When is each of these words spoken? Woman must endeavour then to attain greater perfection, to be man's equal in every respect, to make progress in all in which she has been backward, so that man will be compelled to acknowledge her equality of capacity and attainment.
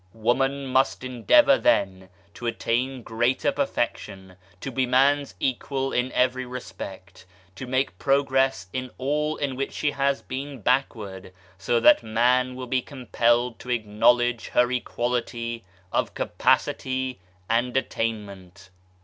Woman 0.17 0.65
must 0.65 1.03
endeavour 1.03 1.59
then 1.59 2.09
to 2.33 2.47
attain 2.47 3.03
greater 3.03 3.51
perfection, 3.51 4.35
to 4.59 4.71
be 4.71 4.87
man's 4.87 5.35
equal 5.39 5.93
in 5.93 6.11
every 6.13 6.43
respect, 6.43 7.27
to 7.53 7.67
make 7.67 7.99
progress 7.99 8.65
in 8.73 8.89
all 8.97 9.35
in 9.35 9.55
which 9.55 9.73
she 9.73 9.91
has 9.91 10.23
been 10.23 10.59
backward, 10.59 11.31
so 11.59 11.79
that 11.79 12.01
man 12.01 12.55
will 12.55 12.65
be 12.65 12.81
compelled 12.81 13.59
to 13.59 13.69
acknowledge 13.69 14.47
her 14.47 14.71
equality 14.71 15.63
of 15.91 16.15
capacity 16.15 17.19
and 17.47 17.77
attainment. 17.77 18.71